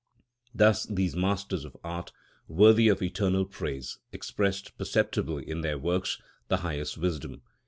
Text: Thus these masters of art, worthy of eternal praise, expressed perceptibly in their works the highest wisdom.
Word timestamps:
Thus 0.55 0.87
these 0.87 1.15
masters 1.15 1.63
of 1.63 1.77
art, 1.83 2.11
worthy 2.47 2.87
of 2.87 3.03
eternal 3.03 3.45
praise, 3.45 3.99
expressed 4.11 4.75
perceptibly 4.75 5.47
in 5.47 5.61
their 5.61 5.77
works 5.77 6.19
the 6.47 6.57
highest 6.65 6.97
wisdom. 6.97 7.43